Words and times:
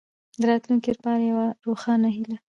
د 0.39 0.41
راتلونکې 0.49 0.89
لپاره 0.95 1.19
یوه 1.29 1.45
روښانه 1.65 2.09
هیله. 2.15 2.37